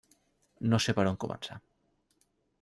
[0.71, 1.61] No sé per on començar.